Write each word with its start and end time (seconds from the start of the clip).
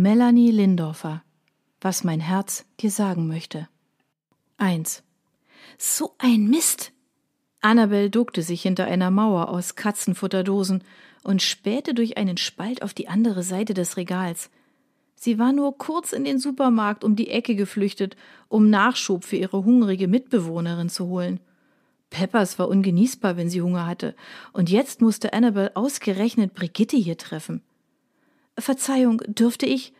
Melanie 0.00 0.52
Lindorfer. 0.52 1.24
Was 1.80 2.04
mein 2.04 2.20
Herz 2.20 2.64
dir 2.78 2.92
sagen 2.92 3.26
möchte. 3.26 3.68
1. 4.58 5.02
So 5.76 6.14
ein 6.18 6.46
Mist! 6.48 6.92
Annabel 7.62 8.08
duckte 8.08 8.42
sich 8.42 8.62
hinter 8.62 8.84
einer 8.84 9.10
Mauer 9.10 9.48
aus 9.48 9.74
Katzenfutterdosen 9.74 10.84
und 11.24 11.42
spähte 11.42 11.94
durch 11.94 12.16
einen 12.16 12.36
Spalt 12.36 12.82
auf 12.82 12.94
die 12.94 13.08
andere 13.08 13.42
Seite 13.42 13.74
des 13.74 13.96
Regals. 13.96 14.50
Sie 15.16 15.36
war 15.36 15.52
nur 15.52 15.76
kurz 15.76 16.12
in 16.12 16.22
den 16.22 16.38
Supermarkt 16.38 17.02
um 17.02 17.16
die 17.16 17.30
Ecke 17.30 17.56
geflüchtet, 17.56 18.14
um 18.46 18.70
Nachschub 18.70 19.24
für 19.24 19.34
ihre 19.34 19.64
hungrige 19.64 20.06
Mitbewohnerin 20.06 20.90
zu 20.90 21.08
holen. 21.08 21.40
Peppers 22.10 22.56
war 22.60 22.68
ungenießbar, 22.68 23.36
wenn 23.36 23.50
sie 23.50 23.62
Hunger 23.62 23.86
hatte, 23.86 24.14
und 24.52 24.70
jetzt 24.70 25.00
musste 25.00 25.32
Annabel 25.32 25.72
ausgerechnet 25.74 26.54
Brigitte 26.54 26.96
hier 26.96 27.18
treffen. 27.18 27.62
Verzeihung, 28.58 29.22
dürfte 29.26 29.66
ich? 29.66 29.92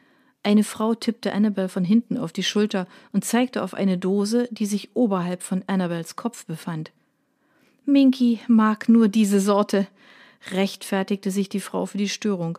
Eine 0.42 0.64
Frau 0.64 0.94
tippte 0.94 1.32
Annabel 1.32 1.68
von 1.68 1.84
hinten 1.84 2.16
auf 2.16 2.32
die 2.32 2.42
Schulter 2.42 2.86
und 3.12 3.24
zeigte 3.24 3.62
auf 3.62 3.74
eine 3.74 3.98
Dose, 3.98 4.48
die 4.50 4.66
sich 4.66 4.90
oberhalb 4.94 5.42
von 5.42 5.64
Annabels 5.66 6.16
Kopf 6.16 6.46
befand. 6.46 6.92
Minky 7.84 8.40
mag 8.46 8.88
nur 8.88 9.08
diese 9.08 9.40
Sorte, 9.40 9.86
rechtfertigte 10.52 11.30
sich 11.30 11.48
die 11.48 11.60
Frau 11.60 11.86
für 11.86 11.98
die 11.98 12.08
Störung. 12.08 12.58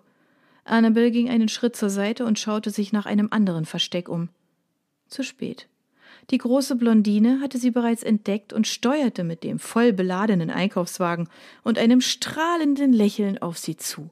Annabel 0.65 1.11
ging 1.11 1.29
einen 1.29 1.49
Schritt 1.49 1.75
zur 1.75 1.89
Seite 1.89 2.25
und 2.25 2.37
schaute 2.37 2.69
sich 2.69 2.91
nach 2.91 3.05
einem 3.05 3.29
anderen 3.31 3.65
Versteck 3.65 4.09
um. 4.09 4.29
Zu 5.07 5.23
spät. 5.23 5.67
Die 6.29 6.37
große 6.37 6.75
Blondine 6.75 7.39
hatte 7.41 7.57
sie 7.57 7.71
bereits 7.71 8.03
entdeckt 8.03 8.53
und 8.53 8.67
steuerte 8.67 9.23
mit 9.23 9.43
dem 9.43 9.57
voll 9.57 9.93
beladenen 9.93 10.51
Einkaufswagen 10.51 11.27
und 11.63 11.79
einem 11.79 12.01
strahlenden 12.01 12.93
Lächeln 12.93 13.39
auf 13.39 13.57
sie 13.57 13.77
zu. 13.77 14.09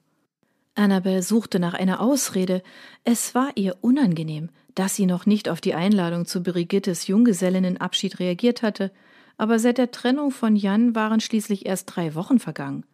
Annabel 0.78 1.22
suchte 1.22 1.60
nach 1.60 1.74
einer 1.74 2.00
Ausrede. 2.00 2.62
Es 3.04 3.36
war 3.36 3.50
ihr 3.56 3.76
unangenehm, 3.82 4.50
dass 4.76 4.96
sie 4.96 5.06
noch 5.06 5.26
nicht 5.26 5.50
auf 5.50 5.60
die 5.60 5.74
Einladung 5.74 6.26
zu 6.26 6.44
Brigittes 6.44 7.08
Junggesellinnenabschied 7.08 8.20
reagiert 8.20 8.62
hatte, 8.62 8.92
aber 9.38 9.60
seit 9.60 9.78
der 9.78 9.92
Trennung 9.92 10.32
von 10.32 10.56
Jan 10.56 10.96
waren 10.96 11.20
schließlich 11.20 11.66
erst 11.66 11.96
drei 11.96 12.16
Wochen 12.16 12.40
vergangen. 12.40 12.86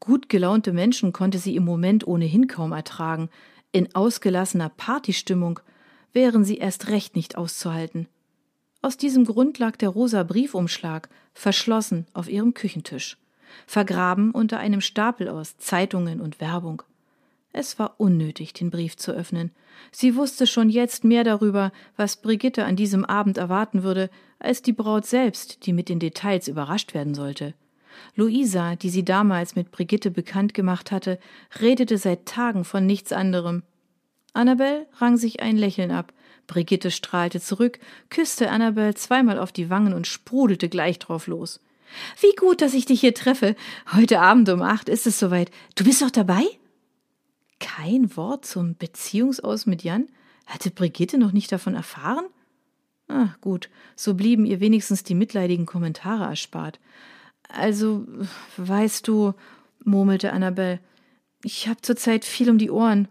Gut 0.00 0.28
gelaunte 0.28 0.72
Menschen 0.72 1.12
konnte 1.12 1.38
sie 1.38 1.56
im 1.56 1.64
Moment 1.64 2.06
ohnehin 2.06 2.46
kaum 2.46 2.72
ertragen. 2.72 3.30
In 3.72 3.94
ausgelassener 3.94 4.68
Partystimmung 4.68 5.60
wären 6.12 6.44
sie 6.44 6.58
erst 6.58 6.88
recht 6.88 7.16
nicht 7.16 7.36
auszuhalten. 7.36 8.08
Aus 8.82 8.96
diesem 8.96 9.24
Grund 9.24 9.58
lag 9.58 9.76
der 9.76 9.88
rosa 9.88 10.22
Briefumschlag 10.22 11.08
verschlossen 11.32 12.06
auf 12.12 12.28
ihrem 12.28 12.52
Küchentisch, 12.52 13.16
vergraben 13.66 14.30
unter 14.30 14.58
einem 14.58 14.82
Stapel 14.82 15.28
aus 15.28 15.56
Zeitungen 15.56 16.20
und 16.20 16.40
Werbung. 16.40 16.82
Es 17.56 17.78
war 17.78 17.94
unnötig, 17.98 18.52
den 18.52 18.70
Brief 18.70 18.96
zu 18.96 19.12
öffnen. 19.12 19.52
Sie 19.92 20.16
wusste 20.16 20.44
schon 20.44 20.70
jetzt 20.70 21.04
mehr 21.04 21.22
darüber, 21.22 21.70
was 21.96 22.16
Brigitte 22.16 22.64
an 22.64 22.74
diesem 22.74 23.04
Abend 23.04 23.38
erwarten 23.38 23.84
würde, 23.84 24.10
als 24.40 24.60
die 24.60 24.72
Braut 24.72 25.06
selbst, 25.06 25.64
die 25.64 25.72
mit 25.72 25.88
den 25.88 26.00
Details 26.00 26.48
überrascht 26.48 26.94
werden 26.94 27.14
sollte. 27.14 27.54
Luisa, 28.16 28.74
die 28.74 28.90
sie 28.90 29.04
damals 29.04 29.54
mit 29.54 29.70
Brigitte 29.70 30.10
bekannt 30.10 30.52
gemacht 30.52 30.90
hatte, 30.90 31.20
redete 31.60 31.96
seit 31.96 32.26
Tagen 32.26 32.64
von 32.64 32.86
nichts 32.86 33.12
anderem. 33.12 33.62
Annabel 34.32 34.88
rang 34.96 35.16
sich 35.16 35.40
ein 35.40 35.56
Lächeln 35.56 35.92
ab, 35.92 36.12
Brigitte 36.48 36.90
strahlte 36.90 37.40
zurück, 37.40 37.78
küsste 38.10 38.50
Annabel 38.50 38.94
zweimal 38.94 39.38
auf 39.38 39.52
die 39.52 39.70
Wangen 39.70 39.94
und 39.94 40.08
sprudelte 40.08 40.68
gleich 40.68 40.98
drauf 40.98 41.28
los. 41.28 41.60
Wie 42.20 42.34
gut, 42.34 42.62
dass 42.62 42.74
ich 42.74 42.86
dich 42.86 42.98
hier 42.98 43.14
treffe. 43.14 43.54
Heute 43.92 44.20
Abend 44.20 44.48
um 44.48 44.60
acht 44.60 44.88
ist 44.88 45.06
es 45.06 45.20
soweit. 45.20 45.52
Du 45.76 45.84
bist 45.84 46.02
doch 46.02 46.10
dabei? 46.10 46.44
Kein 47.60 48.16
Wort 48.16 48.44
zum 48.44 48.76
Beziehungsaus 48.76 49.66
mit 49.66 49.82
Jan? 49.82 50.08
Hatte 50.46 50.70
Brigitte 50.70 51.18
noch 51.18 51.32
nicht 51.32 51.50
davon 51.50 51.74
erfahren? 51.74 52.26
Ah, 53.08 53.28
gut, 53.40 53.68
so 53.96 54.14
blieben 54.14 54.46
ihr 54.46 54.60
wenigstens 54.60 55.02
die 55.04 55.14
mitleidigen 55.14 55.66
Kommentare 55.66 56.24
erspart. 56.24 56.80
Also, 57.48 58.06
weißt 58.56 59.06
du, 59.06 59.34
murmelte 59.84 60.32
Annabel, 60.32 60.80
ich 61.42 61.68
hab 61.68 61.84
zurzeit 61.84 62.24
viel 62.24 62.48
um 62.48 62.58
die 62.58 62.70
Ohren. 62.70 63.08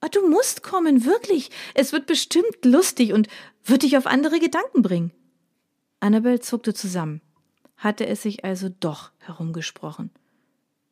Ah, 0.00 0.08
du 0.08 0.28
musst 0.28 0.62
kommen, 0.62 1.04
wirklich. 1.04 1.50
Es 1.74 1.92
wird 1.92 2.06
bestimmt 2.06 2.64
lustig 2.64 3.12
und 3.12 3.28
wird 3.64 3.82
dich 3.82 3.96
auf 3.96 4.06
andere 4.06 4.38
Gedanken 4.38 4.82
bringen. 4.82 5.12
Annabel 5.98 6.40
zuckte 6.40 6.72
zusammen. 6.72 7.20
Hatte 7.76 8.06
es 8.06 8.22
sich 8.22 8.44
also 8.44 8.68
doch 8.80 9.10
herumgesprochen. 9.18 10.10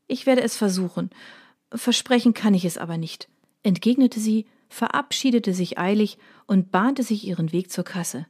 Ich 0.09 0.27
werde 0.27 0.43
es 0.43 0.57
versuchen. 0.57 1.11
Versprechen 1.73 2.35
kann 2.35 2.55
ich 2.55 2.65
es 2.65 2.79
aber 2.79 2.97
nicht, 2.97 3.29
entgegnete 3.63 4.21
sie, 4.21 4.47
verabschiedete 4.69 5.55
sich 5.55 5.79
eilig 5.79 6.19
und 6.47 6.71
bahnte 6.71 7.03
sich 7.03 7.27
ihren 7.27 7.53
Weg 7.53 7.71
zur 7.71 7.85
Kasse. 7.85 8.27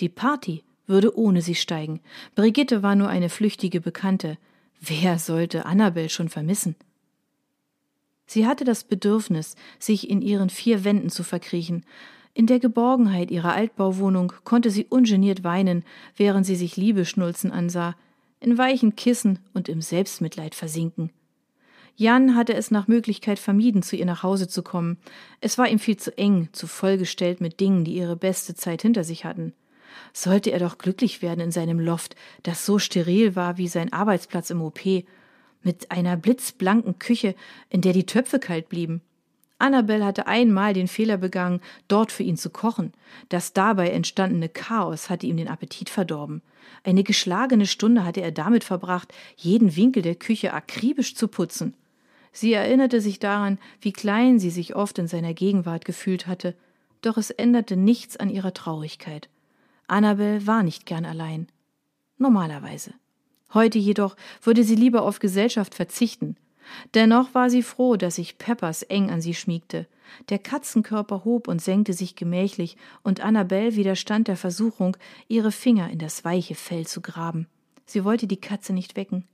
Die 0.00 0.08
Party 0.08 0.62
würde 0.86 1.16
ohne 1.16 1.42
sie 1.42 1.54
steigen. 1.54 2.00
Brigitte 2.34 2.82
war 2.82 2.94
nur 2.94 3.08
eine 3.08 3.28
flüchtige 3.28 3.80
Bekannte. 3.80 4.38
Wer 4.80 5.18
sollte 5.18 5.66
Annabel 5.66 6.08
schon 6.08 6.28
vermissen? 6.28 6.76
Sie 8.26 8.46
hatte 8.46 8.64
das 8.64 8.84
Bedürfnis, 8.84 9.54
sich 9.78 10.10
in 10.10 10.20
ihren 10.20 10.50
vier 10.50 10.84
Wänden 10.84 11.10
zu 11.10 11.22
verkriechen. 11.22 11.84
In 12.34 12.46
der 12.46 12.58
Geborgenheit 12.58 13.30
ihrer 13.30 13.54
Altbauwohnung 13.54 14.32
konnte 14.44 14.70
sie 14.70 14.84
ungeniert 14.84 15.44
weinen, 15.44 15.84
während 16.16 16.44
sie 16.44 16.56
sich 16.56 16.76
Liebeschnulzen 16.76 17.50
ansah, 17.50 17.96
in 18.40 18.58
weichen 18.58 18.96
Kissen 18.96 19.38
und 19.54 19.68
im 19.68 19.80
Selbstmitleid 19.80 20.54
versinken. 20.54 21.10
Jan 21.98 22.36
hatte 22.36 22.52
es 22.52 22.70
nach 22.70 22.88
Möglichkeit 22.88 23.38
vermieden, 23.38 23.82
zu 23.82 23.96
ihr 23.96 24.04
nach 24.04 24.22
Hause 24.22 24.48
zu 24.48 24.62
kommen. 24.62 24.98
Es 25.40 25.56
war 25.56 25.66
ihm 25.66 25.78
viel 25.78 25.96
zu 25.96 26.16
eng, 26.18 26.50
zu 26.52 26.66
vollgestellt 26.66 27.40
mit 27.40 27.58
Dingen, 27.58 27.84
die 27.84 27.94
ihre 27.94 28.16
beste 28.16 28.54
Zeit 28.54 28.82
hinter 28.82 29.02
sich 29.02 29.24
hatten. 29.24 29.54
Sollte 30.12 30.50
er 30.50 30.58
doch 30.58 30.76
glücklich 30.76 31.22
werden 31.22 31.40
in 31.40 31.50
seinem 31.50 31.80
Loft, 31.80 32.14
das 32.42 32.66
so 32.66 32.78
steril 32.78 33.34
war 33.34 33.56
wie 33.56 33.66
sein 33.66 33.94
Arbeitsplatz 33.94 34.50
im 34.50 34.60
OP, 34.60 34.80
mit 35.62 35.90
einer 35.90 36.18
blitzblanken 36.18 36.98
Küche, 36.98 37.34
in 37.70 37.80
der 37.80 37.94
die 37.94 38.04
Töpfe 38.04 38.38
kalt 38.38 38.68
blieben. 38.68 39.00
Annabel 39.58 40.04
hatte 40.04 40.26
einmal 40.26 40.74
den 40.74 40.88
Fehler 40.88 41.16
begangen, 41.16 41.62
dort 41.88 42.12
für 42.12 42.24
ihn 42.24 42.36
zu 42.36 42.50
kochen. 42.50 42.92
Das 43.30 43.54
dabei 43.54 43.88
entstandene 43.88 44.50
Chaos 44.50 45.08
hatte 45.08 45.26
ihm 45.26 45.38
den 45.38 45.48
Appetit 45.48 45.88
verdorben. 45.88 46.42
Eine 46.84 47.04
geschlagene 47.04 47.64
Stunde 47.64 48.04
hatte 48.04 48.20
er 48.20 48.32
damit 48.32 48.64
verbracht, 48.64 49.14
jeden 49.34 49.74
Winkel 49.76 50.02
der 50.02 50.14
Küche 50.14 50.52
akribisch 50.52 51.14
zu 51.14 51.28
putzen. 51.28 51.72
Sie 52.36 52.52
erinnerte 52.52 53.00
sich 53.00 53.18
daran, 53.18 53.58
wie 53.80 53.94
klein 53.94 54.38
sie 54.38 54.50
sich 54.50 54.76
oft 54.76 54.98
in 54.98 55.08
seiner 55.08 55.32
Gegenwart 55.32 55.86
gefühlt 55.86 56.26
hatte, 56.26 56.54
doch 57.00 57.16
es 57.16 57.30
änderte 57.30 57.78
nichts 57.78 58.18
an 58.18 58.28
ihrer 58.28 58.52
Traurigkeit. 58.52 59.30
Annabel 59.86 60.46
war 60.46 60.62
nicht 60.62 60.84
gern 60.84 61.06
allein. 61.06 61.46
Normalerweise. 62.18 62.92
Heute 63.54 63.78
jedoch 63.78 64.16
würde 64.42 64.64
sie 64.64 64.74
lieber 64.74 65.00
auf 65.04 65.18
Gesellschaft 65.18 65.74
verzichten. 65.74 66.36
Dennoch 66.92 67.32
war 67.32 67.48
sie 67.48 67.62
froh, 67.62 67.96
dass 67.96 68.16
sich 68.16 68.36
Peppers 68.36 68.82
eng 68.82 69.10
an 69.10 69.22
sie 69.22 69.32
schmiegte. 69.32 69.86
Der 70.28 70.38
Katzenkörper 70.38 71.24
hob 71.24 71.48
und 71.48 71.62
senkte 71.62 71.94
sich 71.94 72.16
gemächlich, 72.16 72.76
und 73.02 73.22
Annabel 73.22 73.76
widerstand 73.76 74.28
der 74.28 74.36
Versuchung, 74.36 74.98
ihre 75.26 75.52
Finger 75.52 75.88
in 75.88 75.98
das 75.98 76.22
weiche 76.22 76.54
Fell 76.54 76.86
zu 76.86 77.00
graben. 77.00 77.46
Sie 77.86 78.04
wollte 78.04 78.26
die 78.26 78.42
Katze 78.42 78.74
nicht 78.74 78.94
wecken. 78.94 79.24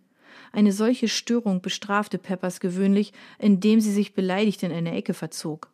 Eine 0.53 0.73
solche 0.73 1.09
Störung 1.09 1.63
bestrafte 1.63 2.19
Peppers 2.19 2.61
gewöhnlich, 2.61 3.13
indem 3.39 3.81
sie 3.81 3.93
sich 3.93 4.15
beleidigt 4.15 4.63
in 4.63 4.73
eine 4.73 4.93
Ecke 4.93 5.15
verzog. 5.15 5.71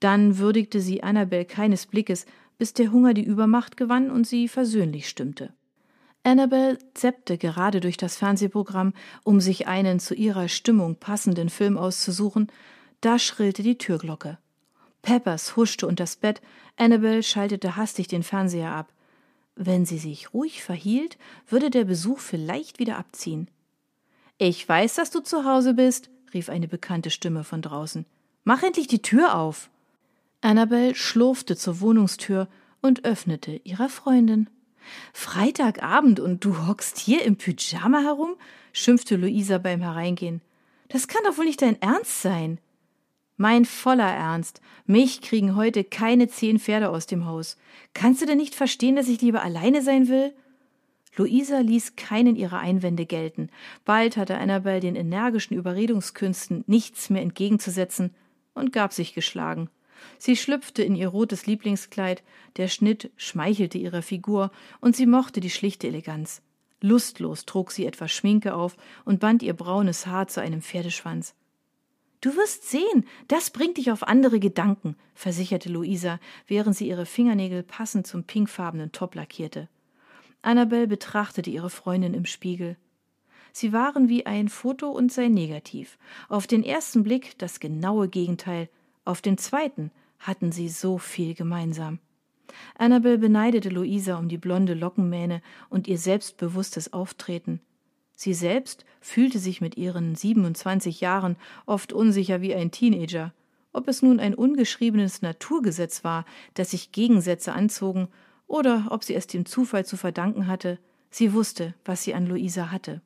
Dann 0.00 0.38
würdigte 0.38 0.80
sie 0.80 1.02
Annabel 1.02 1.44
keines 1.44 1.86
Blickes, 1.86 2.26
bis 2.58 2.72
der 2.72 2.92
Hunger 2.92 3.14
die 3.14 3.24
Übermacht 3.24 3.76
gewann 3.76 4.10
und 4.10 4.26
sie 4.26 4.48
versöhnlich 4.48 5.08
stimmte. 5.08 5.52
Annabel 6.22 6.78
zeppte 6.94 7.38
gerade 7.38 7.80
durch 7.80 7.96
das 7.96 8.16
Fernsehprogramm, 8.16 8.94
um 9.22 9.40
sich 9.40 9.68
einen 9.68 10.00
zu 10.00 10.14
ihrer 10.14 10.48
Stimmung 10.48 10.96
passenden 10.96 11.50
Film 11.50 11.78
auszusuchen, 11.78 12.48
da 13.00 13.18
schrillte 13.18 13.62
die 13.62 13.78
Türglocke. 13.78 14.38
Peppers 15.02 15.54
huschte 15.54 15.86
unters 15.86 16.16
Bett, 16.16 16.42
Annabel 16.76 17.22
schaltete 17.22 17.76
hastig 17.76 18.08
den 18.08 18.24
Fernseher 18.24 18.72
ab. 18.72 18.92
Wenn 19.54 19.86
sie 19.86 19.98
sich 19.98 20.34
ruhig 20.34 20.64
verhielt, 20.64 21.16
würde 21.48 21.70
der 21.70 21.84
Besuch 21.84 22.18
vielleicht 22.18 22.80
wieder 22.80 22.98
abziehen. 22.98 23.48
Ich 24.38 24.68
weiß, 24.68 24.94
dass 24.94 25.10
du 25.10 25.20
zu 25.20 25.44
Hause 25.44 25.74
bist, 25.74 26.10
rief 26.34 26.50
eine 26.50 26.68
bekannte 26.68 27.10
Stimme 27.10 27.42
von 27.42 27.62
draußen. 27.62 28.04
Mach 28.44 28.62
endlich 28.62 28.86
die 28.86 29.02
Tür 29.02 29.34
auf. 29.34 29.70
Annabel 30.42 30.94
schlurfte 30.94 31.56
zur 31.56 31.80
Wohnungstür 31.80 32.48
und 32.82 33.04
öffnete 33.04 33.60
ihrer 33.64 33.88
Freundin. 33.88 34.48
Freitagabend 35.12 36.20
und 36.20 36.44
du 36.44 36.66
hockst 36.66 36.98
hier 36.98 37.24
im 37.24 37.36
Pyjama 37.36 38.00
herum? 38.00 38.36
schimpfte 38.72 39.16
Luisa 39.16 39.58
beim 39.58 39.80
Hereingehen. 39.80 40.42
Das 40.88 41.08
kann 41.08 41.22
doch 41.24 41.38
wohl 41.38 41.46
nicht 41.46 41.62
dein 41.62 41.80
Ernst 41.80 42.20
sein. 42.20 42.58
Mein 43.38 43.64
voller 43.64 44.10
Ernst. 44.10 44.60
Mich 44.84 45.22
kriegen 45.22 45.56
heute 45.56 45.82
keine 45.82 46.28
zehn 46.28 46.58
Pferde 46.58 46.90
aus 46.90 47.06
dem 47.06 47.24
Haus. 47.26 47.56
Kannst 47.94 48.22
du 48.22 48.26
denn 48.26 48.38
nicht 48.38 48.54
verstehen, 48.54 48.96
dass 48.96 49.08
ich 49.08 49.20
lieber 49.20 49.42
alleine 49.42 49.82
sein 49.82 50.08
will? 50.08 50.32
Luisa 51.16 51.60
ließ 51.60 51.96
keinen 51.96 52.36
ihrer 52.36 52.58
Einwände 52.58 53.06
gelten. 53.06 53.48
Bald 53.84 54.16
hatte 54.16 54.36
Annabel 54.36 54.80
den 54.80 54.96
energischen 54.96 55.54
Überredungskünsten 55.54 56.62
nichts 56.66 57.10
mehr 57.10 57.22
entgegenzusetzen 57.22 58.14
und 58.54 58.72
gab 58.72 58.92
sich 58.92 59.14
geschlagen. 59.14 59.70
Sie 60.18 60.36
schlüpfte 60.36 60.82
in 60.82 60.94
ihr 60.94 61.08
rotes 61.08 61.46
Lieblingskleid, 61.46 62.22
der 62.56 62.68
Schnitt 62.68 63.10
schmeichelte 63.16 63.78
ihrer 63.78 64.02
Figur, 64.02 64.50
und 64.80 64.94
sie 64.94 65.06
mochte 65.06 65.40
die 65.40 65.50
schlichte 65.50 65.88
Eleganz. 65.88 66.42
Lustlos 66.82 67.46
trug 67.46 67.72
sie 67.72 67.86
etwas 67.86 68.12
Schminke 68.12 68.54
auf 68.54 68.76
und 69.04 69.20
band 69.20 69.42
ihr 69.42 69.54
braunes 69.54 70.06
Haar 70.06 70.28
zu 70.28 70.40
einem 70.42 70.60
Pferdeschwanz. 70.60 71.34
Du 72.20 72.36
wirst 72.36 72.68
sehen, 72.70 73.06
das 73.28 73.50
bringt 73.50 73.76
dich 73.78 73.90
auf 73.90 74.02
andere 74.02 74.40
Gedanken, 74.40 74.96
versicherte 75.14 75.68
Luisa, 75.68 76.18
während 76.46 76.76
sie 76.76 76.88
ihre 76.88 77.06
Fingernägel 77.06 77.62
passend 77.62 78.06
zum 78.06 78.24
pinkfarbenen 78.24 78.92
Top 78.92 79.14
lackierte. 79.14 79.68
Annabel 80.46 80.86
betrachtete 80.86 81.50
ihre 81.50 81.70
Freundin 81.70 82.14
im 82.14 82.24
Spiegel. 82.24 82.76
Sie 83.52 83.72
waren 83.72 84.08
wie 84.08 84.26
ein 84.26 84.48
Foto 84.48 84.90
und 84.90 85.10
sein 85.10 85.34
Negativ. 85.34 85.98
Auf 86.28 86.46
den 86.46 86.62
ersten 86.62 87.02
Blick 87.02 87.36
das 87.38 87.58
genaue 87.58 88.08
Gegenteil, 88.08 88.68
auf 89.04 89.20
den 89.20 89.38
zweiten 89.38 89.90
hatten 90.20 90.52
sie 90.52 90.68
so 90.68 90.98
viel 90.98 91.34
gemeinsam. 91.34 91.98
Annabel 92.78 93.18
beneidete 93.18 93.70
Luisa 93.70 94.18
um 94.18 94.28
die 94.28 94.38
blonde 94.38 94.74
Lockenmähne 94.74 95.42
und 95.68 95.88
ihr 95.88 95.98
selbstbewusstes 95.98 96.92
Auftreten. 96.92 97.60
Sie 98.14 98.32
selbst 98.32 98.84
fühlte 99.00 99.40
sich 99.40 99.60
mit 99.60 99.76
ihren 99.76 100.14
27 100.14 101.00
Jahren 101.00 101.34
oft 101.66 101.92
unsicher 101.92 102.40
wie 102.40 102.54
ein 102.54 102.70
Teenager. 102.70 103.34
Ob 103.72 103.88
es 103.88 104.00
nun 104.00 104.20
ein 104.20 104.34
ungeschriebenes 104.34 105.22
Naturgesetz 105.22 106.04
war, 106.04 106.24
dass 106.54 106.70
sich 106.70 106.92
Gegensätze 106.92 107.52
anzogen, 107.52 108.06
oder 108.46 108.86
ob 108.90 109.04
sie 109.04 109.14
es 109.14 109.26
dem 109.26 109.46
Zufall 109.46 109.84
zu 109.84 109.96
verdanken 109.96 110.46
hatte, 110.46 110.78
sie 111.10 111.32
wusste, 111.32 111.74
was 111.84 112.02
sie 112.02 112.14
an 112.14 112.26
Luisa 112.26 112.70
hatte. 112.70 113.00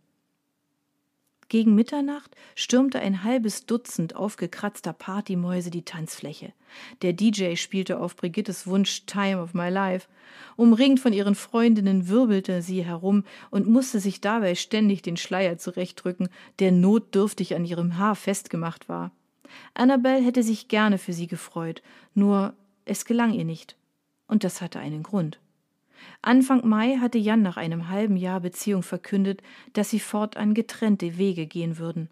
Gegen 1.51 1.75
Mitternacht 1.75 2.37
stürmte 2.55 3.01
ein 3.01 3.25
halbes 3.25 3.67
Dutzend 3.67 4.15
aufgekratzter 4.15 4.93
Partymäuse 4.93 5.71
die 5.71 5.85
Tanzfläche. 5.85 6.53
Der 7.03 7.13
DJ 7.13 7.57
spielte 7.57 7.99
auf 7.99 8.15
Brigittes 8.15 8.69
Wunsch 8.69 9.05
Time 9.07 9.43
of 9.43 9.53
My 9.53 9.69
Life. 9.69 10.07
Umringt 10.55 11.01
von 11.01 11.13
ihren 11.13 11.35
Freundinnen 11.35 12.07
wirbelte 12.07 12.63
sie 12.63 12.85
herum 12.85 13.25
und 13.51 13.67
musste 13.67 13.99
sich 13.99 14.21
dabei 14.21 14.55
ständig 14.55 15.03
den 15.03 15.17
Schleier 15.17 15.59
zurechtdrücken, 15.59 16.29
der 16.61 16.71
notdürftig 16.71 17.57
an 17.57 17.65
ihrem 17.65 17.99
Haar 17.99 18.15
festgemacht 18.15 18.89
war. 18.89 19.11
Annabel 19.75 20.25
hätte 20.25 20.45
sich 20.45 20.69
gerne 20.69 20.99
für 20.99 21.13
sie 21.13 21.27
gefreut, 21.27 21.83
nur 22.15 22.55
es 22.85 23.05
gelang 23.05 23.33
ihr 23.33 23.45
nicht. 23.45 23.77
Und 24.31 24.45
das 24.45 24.61
hatte 24.61 24.79
einen 24.79 25.03
Grund. 25.03 25.41
Anfang 26.23 26.67
Mai 26.67 26.99
hatte 26.99 27.19
Jan 27.19 27.43
nach 27.43 27.57
einem 27.57 27.89
halben 27.89 28.17
Jahr 28.17 28.39
Beziehung 28.39 28.85
verkündet, 28.85 29.43
dass 29.73 29.91
sie 29.91 29.99
fortan 29.99 30.55
getrennte 30.55 31.19
Wege 31.19 31.49
gehen 31.49 31.79
würden. 31.79 32.09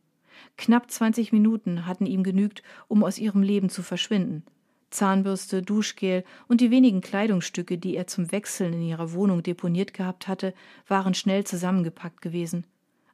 Knapp 0.56 0.90
20 0.90 1.32
Minuten 1.32 1.86
hatten 1.86 2.06
ihm 2.06 2.24
genügt, 2.24 2.64
um 2.88 3.04
aus 3.04 3.18
ihrem 3.18 3.42
Leben 3.42 3.70
zu 3.70 3.84
verschwinden. 3.84 4.42
Zahnbürste, 4.90 5.62
Duschgel 5.62 6.24
und 6.48 6.60
die 6.60 6.72
wenigen 6.72 7.02
Kleidungsstücke, 7.02 7.78
die 7.78 7.94
er 7.94 8.08
zum 8.08 8.32
Wechseln 8.32 8.72
in 8.72 8.82
ihrer 8.82 9.12
Wohnung 9.12 9.44
deponiert 9.44 9.94
gehabt 9.94 10.26
hatte, 10.26 10.54
waren 10.88 11.14
schnell 11.14 11.44
zusammengepackt 11.44 12.20
gewesen. 12.20 12.64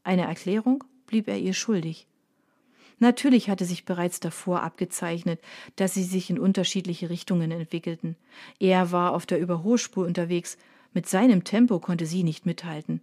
Eine 0.03 0.23
Erklärung 0.23 0.83
blieb 1.07 1.29
er 1.29 1.39
ihr 1.39 1.53
schuldig. 1.53 2.07
Natürlich 2.99 3.50
hatte 3.50 3.64
sich 3.64 3.85
bereits 3.85 4.20
davor 4.20 4.62
abgezeichnet, 4.62 5.41
dass 5.76 5.94
sie 5.94 6.05
sich 6.05 6.31
in 6.31 6.38
unterschiedliche 6.38 7.11
Richtungen 7.11 7.50
entwickelten. 7.50 8.17
Er 8.61 8.93
war 8.93 9.12
auf 9.12 9.26
der 9.26 9.41
Überholspur 9.41 10.06
unterwegs, 10.06 10.56
mit 10.93 11.08
seinem 11.08 11.44
Tempo 11.44 11.81
konnte 11.81 12.06
sie 12.06 12.23
nicht 12.23 12.46
mithalten. 12.46 13.00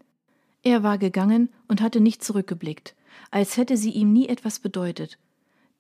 Er 0.64 0.84
war 0.84 0.98
gegangen 0.98 1.50
und 1.68 1.82
hatte 1.82 2.00
nicht 2.00 2.24
zurückgeblickt, 2.24 2.96
als 3.32 3.58
hätte 3.58 3.76
sie 3.76 3.92
ihm 3.92 4.14
nie 4.14 4.30
etwas 4.30 4.60
bedeutet. 4.60 5.18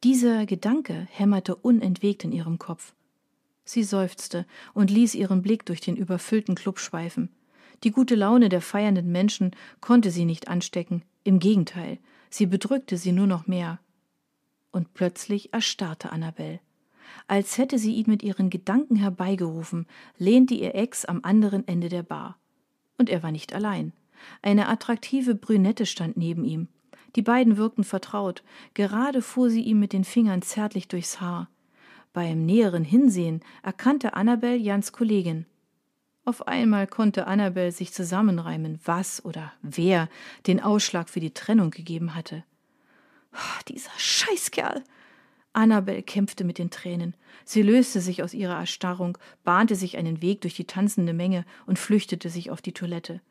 Dieser 0.04 0.46
Gedanke 0.46 1.08
hämmerte 1.12 1.56
unentwegt 1.56 2.24
in 2.24 2.32
ihrem 2.32 2.60
Kopf. 2.60 2.94
Sie 3.64 3.84
seufzte 3.84 4.46
und 4.74 4.90
ließ 4.90 5.16
ihren 5.16 5.42
Blick 5.42 5.66
durch 5.66 5.80
den 5.80 5.96
überfüllten 5.96 6.56
Club 6.56 6.80
schweifen. 6.80 7.30
Die 7.84 7.92
gute 7.92 8.16
Laune 8.16 8.50
der 8.50 8.62
feiernden 8.62 9.12
Menschen 9.12 9.52
konnte 9.80 10.12
sie 10.12 10.26
nicht 10.26 10.48
anstecken, 10.48 11.04
im 11.24 11.40
Gegenteil, 11.40 12.00
sie 12.30 12.48
bedrückte 12.48 12.98
sie 12.98 13.12
nur 13.12 13.28
noch 13.28 13.48
mehr 13.48 13.80
und 14.72 14.94
plötzlich 14.94 15.54
erstarrte 15.54 16.12
Annabel. 16.12 16.60
Als 17.28 17.58
hätte 17.58 17.78
sie 17.78 17.96
ihn 17.96 18.06
mit 18.08 18.24
ihren 18.24 18.50
Gedanken 18.50 18.96
herbeigerufen, 18.96 19.88
lehnte 20.18 20.54
ihr 20.54 20.76
Ex 20.76 21.06
am 21.06 21.22
anderen 21.24 21.68
Ende 21.68 21.90
der 21.90 22.04
Bar. 22.04 22.38
Und 22.98 23.10
er 23.10 23.24
war 23.24 23.32
nicht 23.32 23.54
allein. 23.54 23.94
Eine 24.42 24.68
attraktive 24.68 25.36
Brünette 25.36 25.86
stand 25.86 26.18
neben 26.18 26.46
ihm. 26.46 26.68
Die 27.16 27.22
beiden 27.22 27.58
wirkten 27.58 27.84
vertraut, 27.84 28.44
gerade 28.74 29.22
fuhr 29.22 29.50
sie 29.50 29.64
ihm 29.64 29.80
mit 29.80 29.94
den 29.94 30.04
Fingern 30.04 30.42
zärtlich 30.42 30.88
durchs 30.88 31.20
Haar. 31.20 31.50
Beim 32.14 32.46
näheren 32.46 32.84
Hinsehen 32.84 33.42
erkannte 33.64 34.14
Annabel 34.14 34.56
Jans 34.56 34.92
Kollegin. 34.92 35.46
Auf 36.24 36.48
einmal 36.48 36.88
konnte 36.88 37.26
Annabel 37.28 37.72
sich 37.72 37.94
zusammenreimen, 37.94 38.80
was 38.86 39.24
oder 39.26 39.52
wer 39.62 40.08
den 40.46 40.62
Ausschlag 40.62 41.10
für 41.10 41.20
die 41.20 41.34
Trennung 41.34 41.72
gegeben 41.72 42.14
hatte. 42.14 42.44
Dieser 43.68 43.92
Scheißkerl. 43.98 44.84
Annabel 45.54 46.02
kämpfte 46.02 46.44
mit 46.44 46.58
den 46.58 46.70
Tränen. 46.70 47.14
Sie 47.44 47.62
löste 47.62 48.00
sich 48.00 48.24
aus 48.24 48.34
ihrer 48.34 48.56
Erstarrung, 48.56 49.18
bahnte 49.44 49.76
sich 49.76 49.98
einen 49.98 50.22
Weg 50.22 50.42
durch 50.42 50.56
die 50.56 50.66
tanzende 50.66 51.14
Menge 51.14 51.46
und 51.66 51.80
flüchtete 51.80 52.30
sich 52.30 52.52
auf 52.52 52.62
die 52.62 52.72
Toilette. 52.72 53.22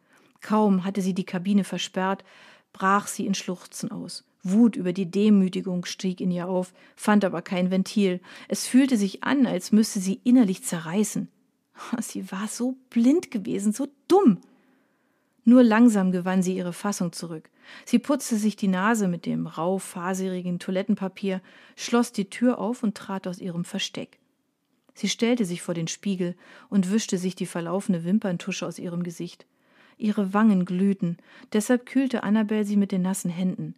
Kaum 0.41 0.85
hatte 0.85 1.03
sie 1.03 1.15
die 1.15 1.25
Kabine 1.25 1.65
versperrt, 1.65 2.25
brach 2.73 3.07
sie 3.07 3.27
in 3.27 3.35
Schluchzen 3.35 3.91
aus. 3.91 4.25
Wut 4.43 4.77
über 4.77 4.93
die 4.93 5.11
Demütigung 5.11 5.85
stieg 5.85 6.21
in 6.21 6.31
ihr 6.31 6.49
auf, 6.49 6.73
fand 6.97 7.25
aber 7.25 7.43
kein 7.43 7.71
Ventil. 7.71 8.21
Es 8.49 8.67
fühlte 8.67 8.97
sich 8.97 9.23
an, 9.23 9.47
als 9.47 9.73
müsste 9.73 10.01
sie 10.01 10.21
innerlich 10.25 10.63
zerreißen. 10.63 11.29
Sie 12.01 12.31
war 12.31 12.47
so 12.49 12.77
blind 12.91 13.31
gewesen, 13.31 13.73
so 13.73 13.89
dumm. 14.09 14.39
Nur 15.51 15.65
langsam 15.65 16.13
gewann 16.13 16.45
sie 16.45 16.57
ihre 16.57 16.73
Fassung 16.73 17.11
zurück. 17.11 17.51
Sie 17.85 17.99
putzte 17.99 18.37
sich 18.37 18.55
die 18.55 18.69
Nase 18.69 19.09
mit 19.09 19.27
dem 19.27 19.49
rau 19.49 19.79
faserigen 19.79 20.61
Toilettenpapier, 20.61 21.41
schloss 21.75 22.13
die 22.13 22.31
Tür 22.31 22.61
auf 22.61 22.85
und 22.85 22.97
trat 22.97 23.27
aus 23.27 23.41
ihrem 23.41 23.65
Versteck. 23.65 24.21
Sie 24.95 25.09
stellte 25.09 25.45
sich 25.45 25.61
vor 25.61 25.75
den 25.75 25.89
Spiegel 25.89 26.37
und 26.69 26.93
wischte 26.93 27.19
sich 27.19 27.35
die 27.35 27.47
verlaufene 27.47 28.05
Wimperntusche 28.05 28.65
aus 28.65 28.79
ihrem 28.79 29.03
Gesicht. 29.03 29.45
Ihre 29.99 30.33
Wangen 30.33 30.67
glühten, 30.67 31.17
deshalb 31.53 31.85
kühlte 31.85 32.23
Annabel 32.23 32.65
sie 32.65 32.77
mit 32.77 32.93
den 32.93 33.03
nassen 33.03 33.33
Händen. 33.33 33.75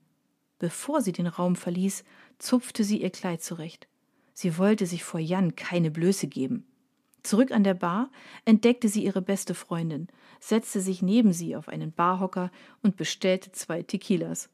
Bevor 0.59 1.01
sie 1.01 1.13
den 1.13 1.27
Raum 1.27 1.57
verließ, 1.57 2.05
zupfte 2.39 2.85
sie 2.85 3.01
ihr 3.01 3.09
Kleid 3.09 3.43
zurecht. 3.43 3.89
Sie 4.35 4.59
wollte 4.59 4.85
sich 4.85 5.05
vor 5.05 5.21
Jan 5.21 5.57
keine 5.57 5.91
Blöße 5.91 6.27
geben. 6.27 6.67
Zurück 7.23 7.53
an 7.53 7.65
der 7.65 7.75
Bar 7.75 8.11
entdeckte 8.45 8.89
sie 8.89 9.05
ihre 9.05 9.23
beste 9.23 9.55
Freundin, 9.55 10.09
setzte 10.41 10.81
sich 10.81 11.03
neben 11.03 11.33
sie 11.33 11.55
auf 11.55 11.69
einen 11.69 11.93
Barhocker 11.93 12.51
und 12.83 12.97
bestellte 12.97 13.53
zwei 13.53 13.83
Tequilas. 13.83 14.51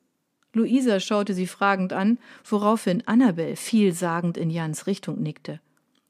Luisa 0.52 1.00
schaute 1.00 1.34
sie 1.34 1.46
fragend 1.46 1.92
an, 1.92 2.18
woraufhin 2.44 3.06
Annabel 3.06 3.56
vielsagend 3.56 4.36
in 4.36 4.50
Jans 4.50 4.86
Richtung 4.86 5.20
nickte. 5.20 5.60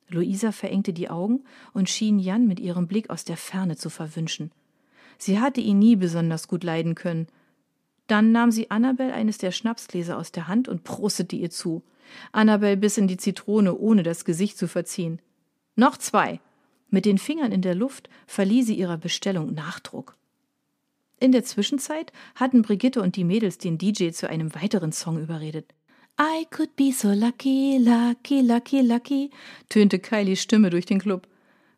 Luisa 0.08 0.52
verengte 0.52 0.92
die 0.92 1.10
Augen 1.10 1.44
und 1.74 1.90
schien 1.90 2.18
Jan 2.18 2.46
mit 2.46 2.60
ihrem 2.60 2.86
Blick 2.86 3.10
aus 3.10 3.24
der 3.24 3.36
Ferne 3.36 3.76
zu 3.76 3.90
verwünschen. 3.90 4.50
Sie 5.18 5.40
hatte 5.40 5.60
ihn 5.60 5.78
nie 5.78 5.96
besonders 5.96 6.48
gut 6.48 6.64
leiden 6.64 6.94
können. 6.94 7.26
Dann 8.06 8.32
nahm 8.32 8.50
sie 8.50 8.70
Annabel 8.70 9.10
eines 9.10 9.38
der 9.38 9.50
Schnapsgläser 9.50 10.16
aus 10.16 10.32
der 10.32 10.48
Hand 10.48 10.68
und 10.68 10.84
prostete 10.84 11.36
ihr 11.36 11.50
zu. 11.50 11.82
Annabel 12.32 12.76
biss 12.76 12.96
in 12.96 13.06
die 13.06 13.18
Zitrone, 13.18 13.76
ohne 13.76 14.02
das 14.02 14.24
Gesicht 14.24 14.56
zu 14.56 14.66
verziehen. 14.66 15.20
Noch 15.76 15.98
zwei, 15.98 16.40
mit 16.90 17.04
den 17.04 17.18
Fingern 17.18 17.52
in 17.52 17.62
der 17.62 17.74
Luft 17.74 18.08
verlieh 18.26 18.62
sie 18.62 18.74
ihrer 18.74 18.96
Bestellung 18.96 19.54
Nachdruck. 19.54 20.16
In 21.20 21.32
der 21.32 21.44
Zwischenzeit 21.44 22.12
hatten 22.34 22.62
Brigitte 22.62 23.02
und 23.02 23.16
die 23.16 23.24
Mädels 23.24 23.58
den 23.58 23.76
DJ 23.76 24.10
zu 24.10 24.28
einem 24.28 24.54
weiteren 24.54 24.92
Song 24.92 25.18
überredet. 25.18 25.74
I 26.20 26.46
could 26.50 26.74
be 26.76 26.92
so 26.92 27.12
lucky, 27.12 27.78
lucky, 27.78 28.40
lucky, 28.40 28.80
lucky, 28.80 29.30
tönte 29.68 29.98
Kylies 29.98 30.42
Stimme 30.42 30.70
durch 30.70 30.86
den 30.86 30.98
Club. 30.98 31.28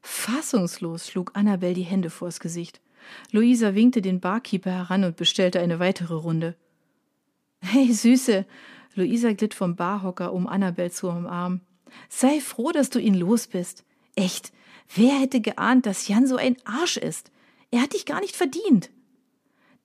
Fassungslos 0.02 1.08
schlug 1.08 1.32
Annabel 1.34 1.74
die 1.74 1.82
Hände 1.82 2.10
vors 2.10 2.40
Gesicht. 2.40 2.80
Luisa 3.32 3.74
winkte 3.74 4.02
den 4.02 4.20
Barkeeper 4.20 4.70
heran 4.70 5.04
und 5.04 5.16
bestellte 5.16 5.60
eine 5.60 5.78
weitere 5.78 6.14
Runde. 6.14 6.56
Hey, 7.60 7.92
Süße! 7.92 8.46
Luisa 8.94 9.32
glitt 9.32 9.54
vom 9.54 9.76
Barhocker, 9.76 10.32
um 10.32 10.46
Annabel 10.46 10.90
zu 10.90 11.08
umarmen. 11.08 11.60
Sei 12.08 12.40
froh, 12.40 12.72
dass 12.72 12.90
du 12.90 12.98
ihn 12.98 13.14
los 13.14 13.46
bist. 13.46 13.84
Echt, 14.16 14.52
Wer 14.94 15.20
hätte 15.20 15.40
geahnt, 15.40 15.86
dass 15.86 16.08
Jan 16.08 16.26
so 16.26 16.36
ein 16.36 16.56
Arsch 16.64 16.96
ist? 16.96 17.30
Er 17.70 17.82
hat 17.82 17.92
dich 17.92 18.06
gar 18.06 18.20
nicht 18.20 18.34
verdient. 18.34 18.90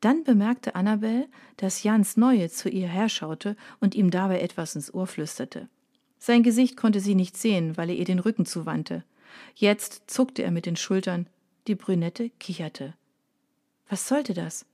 Dann 0.01 0.23
bemerkte 0.23 0.75
Annabel, 0.75 1.27
dass 1.57 1.83
Jans 1.83 2.17
Neue 2.17 2.49
zu 2.49 2.69
ihr 2.69 2.87
herschaute 2.87 3.55
und 3.79 3.95
ihm 3.95 4.11
dabei 4.11 4.41
etwas 4.41 4.75
ins 4.75 4.93
Ohr 4.93 5.07
flüsterte. 5.07 5.69
Sein 6.17 6.43
Gesicht 6.43 6.75
konnte 6.75 6.99
sie 6.99 7.15
nicht 7.15 7.37
sehen, 7.37 7.77
weil 7.77 7.89
er 7.89 7.95
ihr 7.95 8.05
den 8.05 8.19
Rücken 8.19 8.45
zuwandte. 8.45 9.03
Jetzt 9.53 10.03
zuckte 10.07 10.43
er 10.43 10.51
mit 10.51 10.65
den 10.65 10.75
Schultern. 10.75 11.27
Die 11.67 11.75
Brünette 11.75 12.29
kicherte. 12.39 12.93
Was 13.89 14.07
sollte 14.07 14.33
das? 14.33 14.65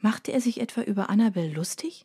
Machte 0.00 0.32
er 0.32 0.40
sich 0.40 0.60
etwa 0.60 0.82
über 0.82 1.08
Annabel 1.08 1.52
lustig? 1.52 2.04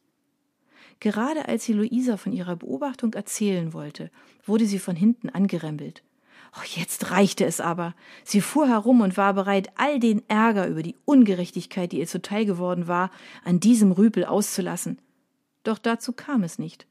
Gerade 1.01 1.47
als 1.47 1.65
sie 1.65 1.73
Luisa 1.73 2.17
von 2.17 2.33
ihrer 2.33 2.55
Beobachtung 2.55 3.13
erzählen 3.13 3.73
wollte, 3.73 4.11
wurde 4.45 4.65
sie 4.65 4.79
von 4.79 4.95
hinten 4.95 5.29
angerempelt. 5.29 6.03
Oh, 6.57 6.63
jetzt 6.75 7.11
reichte 7.11 7.45
es 7.45 7.61
aber. 7.61 7.93
Sie 8.23 8.41
fuhr 8.41 8.67
herum 8.67 9.01
und 9.01 9.17
war 9.17 9.33
bereit, 9.33 9.69
all 9.75 9.99
den 9.99 10.27
Ärger 10.29 10.67
über 10.67 10.81
die 10.81 10.95
Ungerechtigkeit, 11.05 11.91
die 11.91 11.99
ihr 11.99 12.07
zuteil 12.07 12.45
geworden 12.45 12.87
war, 12.87 13.11
an 13.43 13.59
diesem 13.59 13.91
Rüpel 13.91 14.25
auszulassen. 14.25 14.99
Doch 15.63 15.77
dazu 15.77 16.11
kam 16.13 16.43
es 16.43 16.57
nicht. 16.57 16.87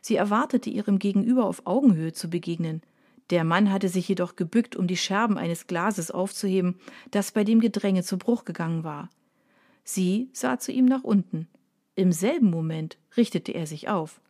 Sie 0.00 0.16
erwartete 0.16 0.70
ihrem 0.70 0.98
Gegenüber 0.98 1.46
auf 1.46 1.66
Augenhöhe 1.66 2.12
zu 2.12 2.28
begegnen. 2.28 2.82
Der 3.30 3.44
Mann 3.44 3.72
hatte 3.72 3.88
sich 3.88 4.08
jedoch 4.08 4.36
gebückt, 4.36 4.76
um 4.76 4.86
die 4.86 4.96
Scherben 4.96 5.36
eines 5.36 5.66
Glases 5.66 6.10
aufzuheben, 6.10 6.76
das 7.10 7.32
bei 7.32 7.44
dem 7.44 7.60
Gedränge 7.60 8.02
zu 8.02 8.16
Bruch 8.16 8.44
gegangen 8.44 8.84
war. 8.84 9.10
Sie 9.84 10.28
sah 10.32 10.58
zu 10.58 10.72
ihm 10.72 10.86
nach 10.86 11.04
unten. 11.04 11.48
Im 11.94 12.12
selben 12.12 12.50
Moment 12.50 12.98
richtete 13.16 13.52
er 13.52 13.66
sich 13.66 13.88
auf. 13.88 14.20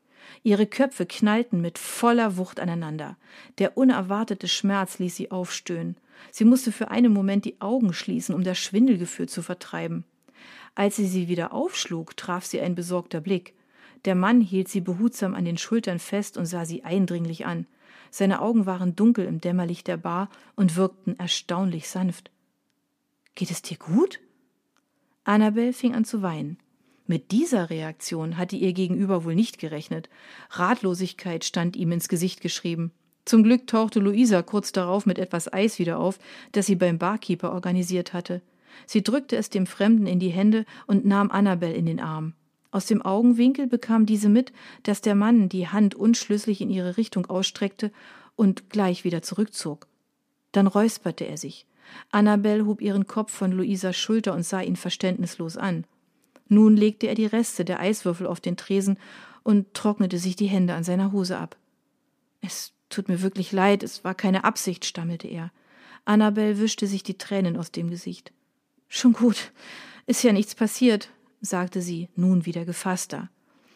Ihre 0.42 0.66
Köpfe 0.66 1.06
knallten 1.06 1.60
mit 1.60 1.78
voller 1.78 2.36
Wucht 2.36 2.60
aneinander. 2.60 3.16
Der 3.58 3.76
unerwartete 3.76 4.48
Schmerz 4.48 4.98
ließ 4.98 5.16
sie 5.16 5.30
aufstöhnen. 5.30 5.96
Sie 6.30 6.44
musste 6.44 6.72
für 6.72 6.90
einen 6.90 7.12
Moment 7.12 7.44
die 7.44 7.60
Augen 7.60 7.92
schließen, 7.92 8.34
um 8.34 8.42
das 8.42 8.58
Schwindelgefühl 8.58 9.28
zu 9.28 9.42
vertreiben. 9.42 10.04
Als 10.74 10.96
sie 10.96 11.06
sie 11.06 11.28
wieder 11.28 11.52
aufschlug, 11.52 12.16
traf 12.16 12.44
sie 12.44 12.60
ein 12.60 12.74
besorgter 12.74 13.20
Blick. 13.20 13.54
Der 14.04 14.14
Mann 14.14 14.40
hielt 14.40 14.68
sie 14.68 14.80
behutsam 14.80 15.34
an 15.34 15.44
den 15.44 15.58
Schultern 15.58 15.98
fest 15.98 16.36
und 16.36 16.46
sah 16.46 16.64
sie 16.64 16.84
eindringlich 16.84 17.46
an. 17.46 17.66
Seine 18.10 18.40
Augen 18.40 18.64
waren 18.64 18.96
dunkel 18.96 19.26
im 19.26 19.40
Dämmerlicht 19.40 19.86
der 19.86 19.96
Bar 19.96 20.30
und 20.54 20.76
wirkten 20.76 21.18
erstaunlich 21.18 21.88
sanft. 21.88 22.30
Geht 23.34 23.50
es 23.50 23.62
dir 23.62 23.76
gut? 23.76 24.20
Annabel 25.24 25.72
fing 25.72 25.94
an 25.94 26.04
zu 26.04 26.22
weinen. 26.22 26.58
Mit 27.10 27.30
dieser 27.30 27.70
Reaktion 27.70 28.36
hatte 28.36 28.54
ihr 28.54 28.74
Gegenüber 28.74 29.24
wohl 29.24 29.34
nicht 29.34 29.58
gerechnet. 29.58 30.10
Ratlosigkeit 30.50 31.42
stand 31.42 31.74
ihm 31.74 31.90
ins 31.90 32.10
Gesicht 32.10 32.42
geschrieben. 32.42 32.92
Zum 33.24 33.42
Glück 33.42 33.66
tauchte 33.66 33.98
Luisa 33.98 34.42
kurz 34.42 34.72
darauf 34.72 35.06
mit 35.06 35.18
etwas 35.18 35.50
Eis 35.50 35.78
wieder 35.78 35.98
auf, 35.98 36.18
das 36.52 36.66
sie 36.66 36.76
beim 36.76 36.98
Barkeeper 36.98 37.52
organisiert 37.52 38.12
hatte. 38.12 38.42
Sie 38.86 39.02
drückte 39.02 39.36
es 39.36 39.48
dem 39.48 39.66
Fremden 39.66 40.06
in 40.06 40.20
die 40.20 40.28
Hände 40.28 40.66
und 40.86 41.06
nahm 41.06 41.30
Annabel 41.30 41.72
in 41.72 41.86
den 41.86 41.98
Arm. 41.98 42.34
Aus 42.70 42.84
dem 42.84 43.00
Augenwinkel 43.00 43.68
bekam 43.68 44.04
diese 44.04 44.28
mit, 44.28 44.52
dass 44.82 45.00
der 45.00 45.14
Mann 45.14 45.48
die 45.48 45.66
Hand 45.66 45.94
unschlüssig 45.94 46.60
in 46.60 46.68
ihre 46.68 46.98
Richtung 46.98 47.24
ausstreckte 47.24 47.90
und 48.36 48.68
gleich 48.68 49.04
wieder 49.04 49.22
zurückzog. 49.22 49.86
Dann 50.52 50.66
räusperte 50.66 51.24
er 51.24 51.38
sich. 51.38 51.66
Annabel 52.10 52.66
hob 52.66 52.82
ihren 52.82 53.06
Kopf 53.06 53.32
von 53.32 53.50
Luisas 53.50 53.96
Schulter 53.96 54.34
und 54.34 54.44
sah 54.44 54.60
ihn 54.60 54.76
verständnislos 54.76 55.56
an. 55.56 55.86
Nun 56.48 56.76
legte 56.76 57.06
er 57.06 57.14
die 57.14 57.26
Reste 57.26 57.64
der 57.64 57.80
Eiswürfel 57.80 58.26
auf 58.26 58.40
den 58.40 58.56
Tresen 58.56 58.98
und 59.42 59.74
trocknete 59.74 60.18
sich 60.18 60.36
die 60.36 60.46
Hände 60.46 60.74
an 60.74 60.84
seiner 60.84 61.12
Hose 61.12 61.38
ab. 61.38 61.56
Es 62.40 62.72
tut 62.88 63.08
mir 63.08 63.22
wirklich 63.22 63.52
leid, 63.52 63.82
es 63.82 64.04
war 64.04 64.14
keine 64.14 64.44
Absicht, 64.44 64.84
stammelte 64.84 65.28
er. 65.28 65.52
Annabel 66.04 66.58
wischte 66.58 66.86
sich 66.86 67.02
die 67.02 67.18
Tränen 67.18 67.56
aus 67.56 67.70
dem 67.70 67.90
Gesicht. 67.90 68.32
Schon 68.88 69.12
gut, 69.12 69.52
ist 70.06 70.22
ja 70.22 70.32
nichts 70.32 70.54
passiert, 70.54 71.10
sagte 71.40 71.82
sie, 71.82 72.08
nun 72.16 72.46
wieder 72.46 72.64
gefasster. 72.64 73.28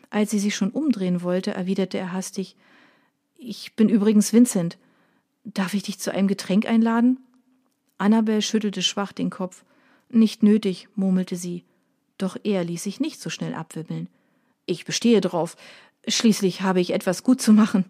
Als 0.08 0.30
sie 0.30 0.38
sich 0.38 0.54
schon 0.54 0.70
umdrehen 0.70 1.22
wollte, 1.22 1.52
erwiderte 1.52 1.98
er 1.98 2.12
hastig 2.12 2.56
Ich 3.36 3.74
bin 3.76 3.88
übrigens 3.88 4.32
Vincent. 4.32 4.78
Darf 5.44 5.74
ich 5.74 5.82
dich 5.82 5.98
zu 5.98 6.12
einem 6.12 6.28
Getränk 6.28 6.66
einladen? 6.66 7.18
Annabel 7.98 8.42
schüttelte 8.42 8.82
schwach 8.82 9.12
den 9.12 9.30
Kopf. 9.30 9.64
Nicht 10.08 10.42
nötig, 10.42 10.88
murmelte 10.94 11.36
sie. 11.36 11.64
Doch 12.22 12.36
er 12.44 12.62
ließ 12.62 12.84
sich 12.84 13.00
nicht 13.00 13.20
so 13.20 13.30
schnell 13.30 13.52
abwibbeln. 13.52 14.08
Ich 14.64 14.84
bestehe 14.84 15.20
drauf. 15.20 15.56
Schließlich 16.06 16.62
habe 16.62 16.80
ich 16.80 16.92
etwas 16.92 17.24
gut 17.24 17.40
zu 17.40 17.52
machen. 17.52 17.84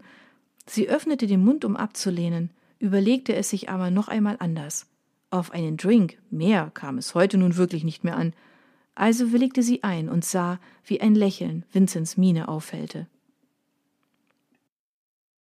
Sie 0.67 0.89
öffnete 0.89 1.27
den 1.27 1.45
Mund, 1.45 1.67
um 1.67 1.77
abzulehnen, 1.77 2.49
überlegte 2.79 3.35
es 3.35 3.51
sich 3.51 3.69
aber 3.69 3.91
noch 3.91 4.09
einmal 4.09 4.37
anders. 4.39 4.87
Auf 5.29 5.51
einen 5.51 5.77
Drink, 5.77 6.17
mehr 6.31 6.71
kam 6.73 6.97
es 6.97 7.15
heute 7.15 7.37
nun 7.37 7.59
wirklich 7.59 7.85
nicht 7.85 8.05
mehr 8.05 8.17
an. 8.17 8.33
Also 8.95 9.33
willigte 9.33 9.63
sie 9.63 9.83
ein 9.83 10.09
und 10.09 10.25
sah, 10.25 10.61
wie 10.87 11.03
ein 11.03 11.15
Lächeln 11.15 11.67
Vinzens 11.71 12.17
Miene 12.17 12.49
aufhellte. 12.49 13.09